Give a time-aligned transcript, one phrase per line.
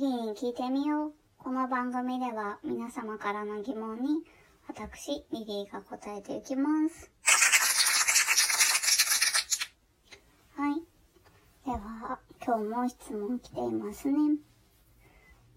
[0.00, 1.12] リーに聞いてみよう。
[1.36, 4.22] この番組では皆様からの疑問に
[4.66, 7.10] 私、リリーが答えていきます。
[10.56, 10.80] はい。
[11.66, 14.38] では、今日も質問来ていますね。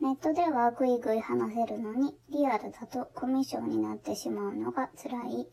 [0.00, 5.46] ネットではぐいぐい話せるのに、リアルだとコミュ障になってしまうのが辛い。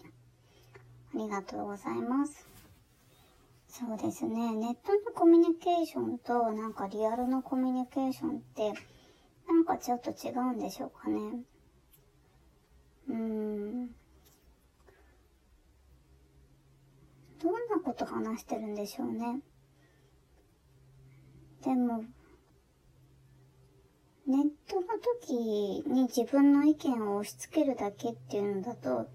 [1.14, 2.49] ありがとうございます。
[3.72, 4.56] そうですね。
[4.56, 8.74] ネットのコミュニケーションとなんかリアルのコミュニケーションって
[9.48, 11.20] なんかちょっと違うんでしょうかね。
[13.10, 13.90] うーん。
[17.42, 19.42] どんなこと話してるんでしょうね。
[21.64, 22.04] でも、
[24.26, 24.88] ネットの
[25.22, 29.08] 時に自分の意見を押し付けるだけっていうのだと、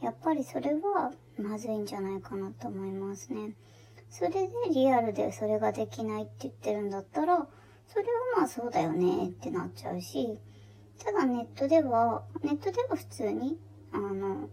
[0.00, 3.54] やっぱりそれはまずいんじゃないかなと思いますね。
[4.10, 7.46] それでリアルでそれができないって言ってるんだったら、
[7.86, 10.38] それはまあそうだよねってなっちゃうし、
[10.98, 13.58] ただネットでは、ネットでは普通に、
[13.92, 14.48] あの、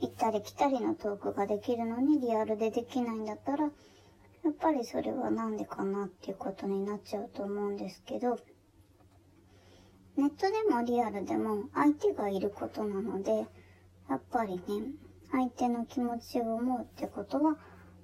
[0.00, 3.70] 行ったり来たりのトークができるのにリアルでできないんだったら、や
[4.50, 8.38] っぱりそれはなんでかなっていうことになっちゃうと思うんですけど、
[10.16, 13.46] ネットでもリアルでも相手がいることなので、
[14.08, 14.62] やっぱりね、
[15.32, 17.56] 相手の気持ちを思うってことは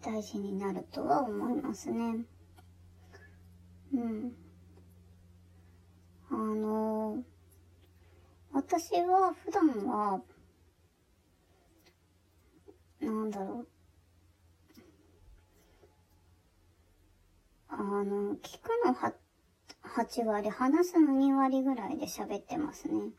[0.02, 2.24] 大事になるとは思いますね。
[3.92, 4.32] うん。
[6.30, 7.22] あの、
[8.52, 10.22] 私は普段は、
[13.00, 13.68] なんだろう。
[17.68, 19.12] あの、聞くのは
[19.82, 23.10] 8割、話すの2割ぐらいで喋ってますね。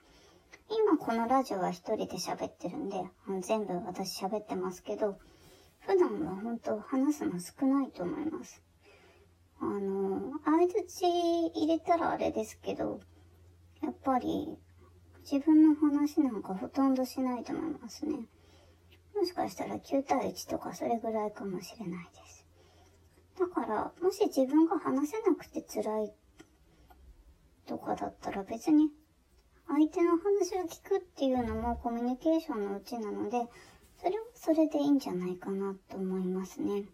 [0.69, 3.03] 今このラジオは一人で喋ってるんで、
[3.41, 5.17] 全部私喋ってますけど、
[5.81, 8.61] 普段は本当話すの少ないと思います。
[9.59, 11.05] あの、相づち
[11.55, 12.99] 入れたらあれですけど、
[13.81, 14.58] やっぱり
[15.30, 18.27] 自分の話なんかほとんどしないと思いますね。
[19.15, 22.45] もしかしたら9対1とかそれぐらいかもしれないです。
[23.39, 26.14] だから、もし自分が話せなくて辛い
[27.65, 28.89] とかだったら別に
[29.67, 33.47] 相手の話を聞くっていうのもコミュニケーションのうちなので、
[34.02, 36.86] それはそれでいいんじゃないかなと思いますね。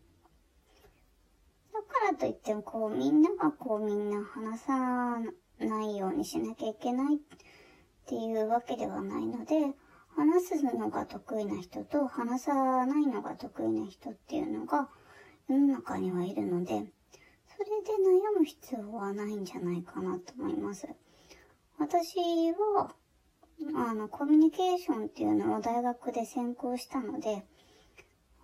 [1.73, 5.17] だからといっても、こう、みんながこう、みんな話さ
[5.57, 7.19] ないようにしなきゃいけないっ
[8.05, 9.73] ていうわけではないので、
[10.17, 14.89] 話すのが得意な人と話さないのが得意な人っていうのが
[15.47, 17.93] 世の中にはいるので、それで
[18.35, 20.89] 悩む必要はないんじゃないかなと思います。
[21.77, 22.17] 私
[22.51, 22.93] は、
[23.75, 27.43] あの、コミュニケーションっていうのを大学で専攻したので、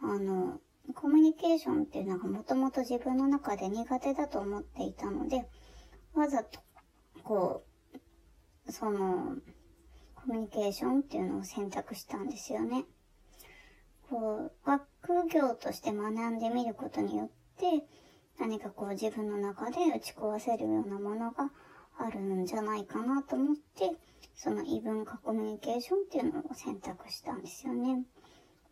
[0.02, 0.60] あの、
[0.96, 5.48] コミュニケーションっていうのがもともと自分の中で苦手だと思っていたので、
[6.14, 6.60] わざと、
[7.24, 7.64] こ
[8.68, 9.36] う、その、
[10.16, 12.86] コミュニケーションっていうのを選択したんですよね。
[14.10, 17.86] こう、学業として学んでみることによって、
[18.40, 21.52] 何かこう自分の中で打ち壊せるようなものが
[21.98, 23.92] あるんじゃないかなと思って、
[24.36, 28.04] その異文化コミュニケーションっていうのを選択したんですよね。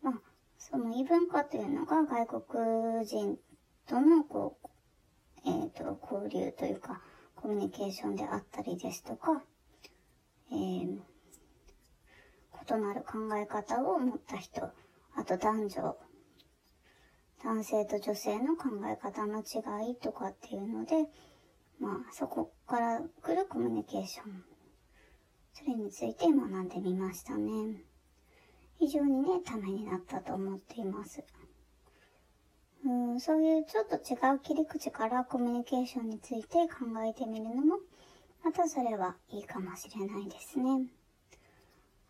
[0.02, 0.14] まあ、
[0.58, 3.38] その異文化というのが外国人
[3.86, 4.68] とのこう、
[5.44, 7.00] えっ、と、交流というか、
[7.36, 9.42] コミュニケーションであったりですとか、
[10.50, 10.98] えー、
[12.68, 14.70] 異なる考え方を持った人、
[15.14, 15.96] あと男女、
[17.42, 21.08] 男性と女性の考え方の違いとかっていうので、
[21.82, 24.44] まあ、そこから来るコミュニケーション。
[25.52, 27.82] それについて学んでみましたね。
[28.78, 31.24] 非常にね、ためになったと思っています。
[32.84, 37.78] うん、そういうちょっと違う切り口からコミュニケーションについて考えてみるのも、
[38.44, 40.86] またそれはいいかもしれないですね。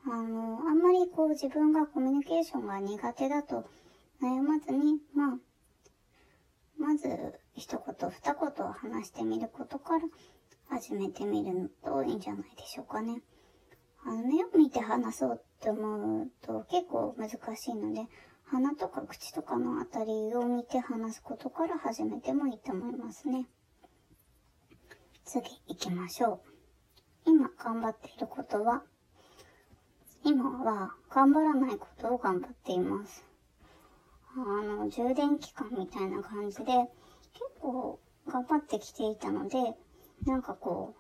[0.04, 3.64] あの、あんまりこう自分がコミュニケーションが苦手だと
[4.20, 5.38] 悩まずに、まあ、
[6.82, 7.08] まず
[7.55, 10.05] 一言二言話してみることから
[10.69, 13.23] 始めてみるといいんじゃないでしょうかね。
[14.05, 18.08] あの、目を見て話そうって思うと結構難しいので、
[18.46, 23.46] 鼻とか口とかのあたりを見て話すことから始めてもいいと思いますね。
[25.25, 26.43] 次行きましょ
[27.26, 27.31] う。
[27.31, 28.82] 今頑張っていることは、
[30.25, 33.31] 今は頑張らないことを頑張っています。
[34.34, 36.90] あの、充電期間みたいな感じで、結
[37.61, 39.58] 構頑張ってきていたので、
[40.25, 40.94] なんかこ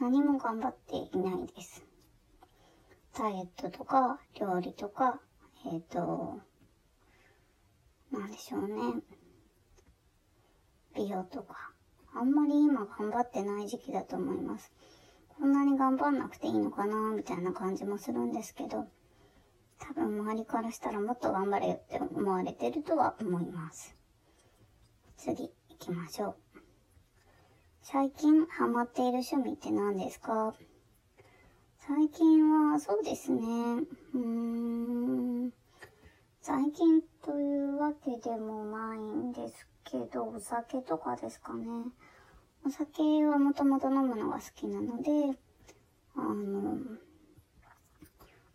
[0.00, 1.84] う、何も頑張っていないです。
[3.16, 5.20] ダイエットとか、料理とか、
[5.66, 6.40] えっ、ー、と、
[8.10, 9.02] なんでしょうね。
[10.94, 11.72] 美容とか、
[12.14, 14.72] ああんまり今頑張ってない時期だと思います。
[15.38, 18.86] こんなに頑張んなくていいのかなみたいな感じもするんですけど、
[19.78, 23.94] 多分周りからしたらもっと頑張れよって思われてるとは思います。
[25.16, 26.36] 次行きましょう。
[27.82, 30.54] 最近ハマっている趣味って何ですか？
[31.78, 33.40] 最近はそうですね。
[33.40, 35.52] うーん。
[36.42, 41.66] 最近というわけでもないんですけど、お酒とかですかね。
[42.66, 45.38] お酒はもともと飲むのが好きなので、
[46.16, 46.78] あの、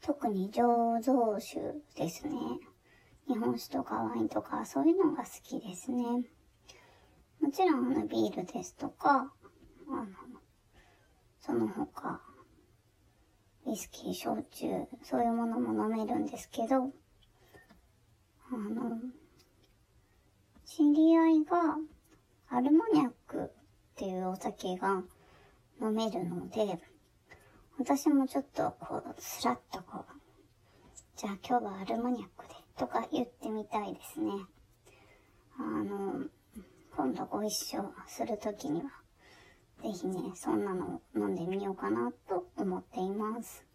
[0.05, 1.61] 特に醸造酒
[1.95, 2.35] ですね。
[3.25, 6.03] 日本酒とかワインとかそういうのが好きですね。
[7.39, 9.31] もちろんあのビールですとか、
[9.89, 10.07] あの、
[11.39, 12.21] その他、
[13.65, 14.67] ウイスキー、焼酎、
[15.03, 16.91] そういうものも飲めるんですけど、
[18.51, 18.99] あの、
[20.65, 21.77] 知り合いが
[22.49, 23.49] アルモニャックっ
[23.95, 25.01] ていうお酒が
[25.81, 26.79] 飲めるので、
[27.85, 30.13] 私もちょっとこう、スラッとこう、
[31.17, 34.31] じゃあ今日はアルマニャックでとか言ってみたいですね。
[35.59, 36.23] あの、
[36.95, 38.85] 今度ご一緒するときには、
[39.81, 43.65] ぜひね、そんなのを飲んでみようかなと思っています。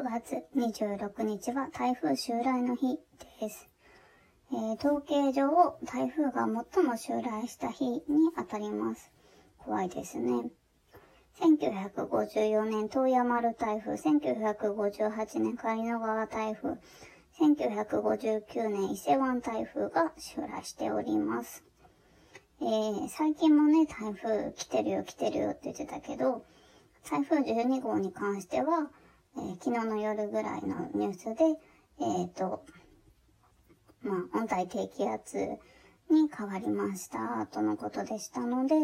[0.00, 2.98] 9月26日は台風襲来の日
[3.38, 3.68] です。
[4.50, 8.00] えー、統計上、台風が最も襲来した日に
[8.34, 9.12] 当たります。
[9.58, 10.50] 怖いですね。
[11.42, 16.78] 1954年東山丸台風、1958年狩野川台風、
[17.38, 21.62] 1959年伊勢湾台風が襲来しております。
[22.62, 26.46] えー、最近もね、台風来てるよ来てるよって言ってたけど、
[27.04, 28.90] 台風12号に関しては、
[29.36, 31.44] えー、昨日の夜ぐらいのニュースで、
[32.00, 32.64] えっ、ー、と、
[34.02, 35.36] まあ、温帯低気圧
[36.10, 38.74] に変わりました、とのことでしたので、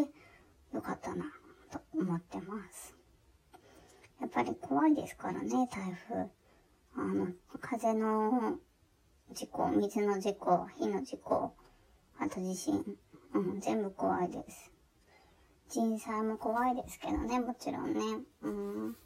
[0.73, 1.25] よかったな、
[1.71, 2.95] と思ってます。
[4.21, 6.31] やっぱり怖いですからね、台風。
[6.97, 7.29] あの、
[7.61, 8.59] 風の
[9.33, 11.55] 事故、水の事故、火の事故、
[12.19, 12.85] あと地震、
[13.35, 14.73] うん、全部怖いです。
[15.69, 18.01] 人災も怖いですけどね、もちろんね。
[18.43, 18.97] うん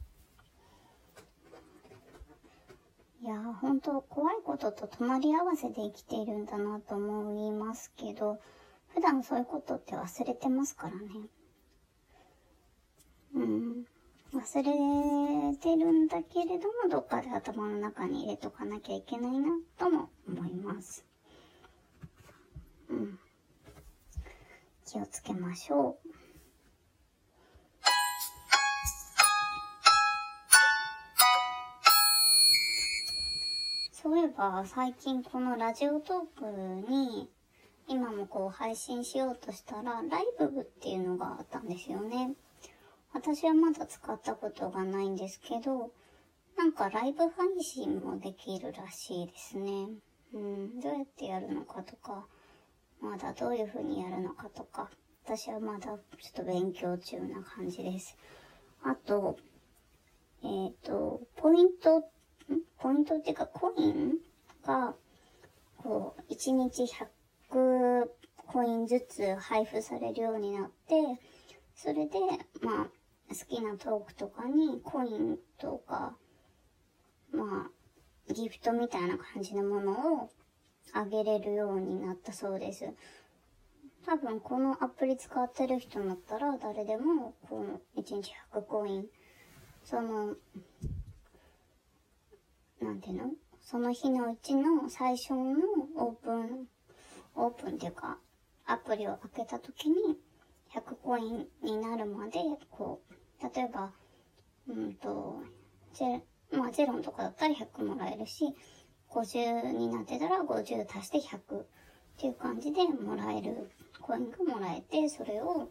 [3.23, 8.41] いや、本当怖いことと隣り合わせで生きているんだなと思いますけど、
[8.95, 11.29] 普段そういうことって忘れてますからね。
[13.35, 13.85] うん。
[14.33, 21.05] 忘れてるんだけれども、どっかで頭の中に入れとかなきゃいけないな、とも思います。
[22.89, 23.19] うん。
[24.87, 26.00] 気をつけましょう。
[34.25, 37.31] えば、最近このラジオトークに、
[37.89, 42.35] 今もこう配信しようとしたら、ライブ部っていうのがあったんですよね。
[43.15, 45.91] 私はまだ使ったことがないんですけど、
[46.59, 49.89] なんかライブ配信もできるらしいですね。
[50.35, 52.27] うん、どうやってやるのかとか、
[53.01, 54.91] まだどういう風にやるのかとか、
[55.25, 55.99] 私はまだちょっ
[56.35, 58.19] と勉強中な感じです。
[58.83, 59.39] あと、
[60.43, 62.05] えっ、ー、と、ポイント
[62.81, 64.15] ポイントっていうかコイン
[64.65, 64.95] が、
[65.77, 66.85] こう、1日
[67.51, 68.09] 100
[68.47, 71.21] コインずつ配布されるようになって、
[71.75, 72.19] それで、
[72.63, 72.87] まあ、
[73.29, 76.17] 好きなトークとかにコインとか、
[77.33, 80.31] まあ、ギフトみたいな感じのものを
[80.93, 82.85] あげれるようになったそうです。
[84.07, 89.07] 多分このアプリ使ってる人だったら誰でもこの1日100コイン、
[89.85, 90.37] その
[92.81, 93.31] なんていうの？
[93.63, 95.59] その日のうちの最初の
[95.97, 96.67] オープン、
[97.37, 98.19] オープンっていうか、
[98.67, 99.97] アプリを開けた時に
[100.75, 103.93] 100コインになるまで、こう、例えば、
[104.69, 105.43] うんと、
[105.93, 106.23] ゼ
[106.53, 108.55] まあゼロとかだったら100もらえるし、
[109.11, 111.67] 50になってたら50足して100っ
[112.17, 113.71] ていう感じでもらえる
[114.01, 115.71] コインがもらえて、それを、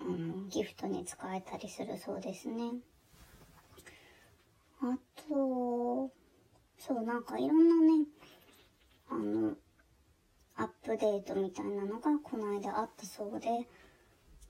[0.00, 2.72] うん、ギフトに使えたりするそうですね。
[4.80, 4.96] あ
[5.28, 6.10] と、
[6.78, 8.06] そう、なんかいろんなね、
[9.10, 9.56] あの、
[10.56, 13.48] アップデートみたいなのがこの間あったそうで、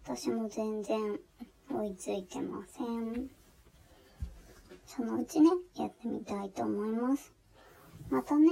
[0.04, 1.18] 私も全然
[1.70, 3.30] 追いついてません。
[4.86, 7.34] そのうちね、やってみたいと思います。
[8.10, 8.48] またね、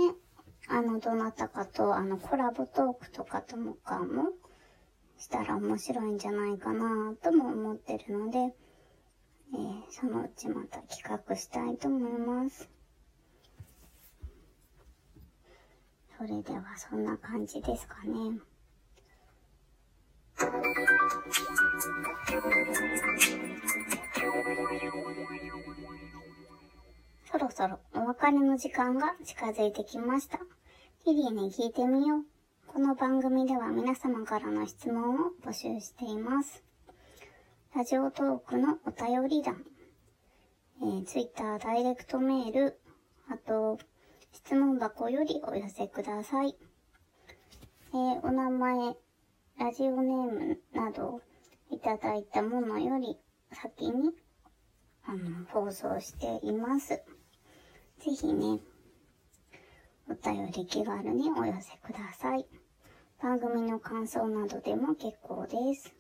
[0.68, 4.32] あの、どなたかと、あの、コラボトークとかともかも
[5.18, 8.54] したら面白いんじゃないかなとも思ってるので、
[9.54, 12.68] えー、そのうちまた企画したいと思います。
[16.18, 18.38] それではそんな感じですかね。
[27.30, 30.38] そろそろお別れの時間が近づいてきました。
[31.06, 32.22] リリーに聞いてみよう。
[32.66, 36.62] この番組では皆様からの質問を募集しています。
[37.74, 39.62] ラジオトークのお便り欄、
[40.80, 42.80] えー、ツイッターダイレクトメール、
[43.28, 43.78] あと、
[44.32, 46.56] 質問箱よりお寄せください。
[47.92, 48.96] えー、お名前、
[49.58, 51.20] ラジオネームなど
[51.70, 53.18] いただいたものより
[53.52, 54.12] 先に、
[55.04, 56.88] あの、放送しています。
[56.88, 57.02] ぜ
[57.98, 58.60] ひね、
[60.08, 62.46] お便り気軽にお寄せください。
[63.20, 65.95] 番組の感想などでも結構です。